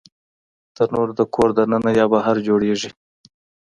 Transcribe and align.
تنور 0.75 1.09
د 1.19 1.21
کور 1.33 1.49
دننه 1.57 1.91
یا 1.99 2.05
بهر 2.13 2.35
جوړېږي 2.47 2.89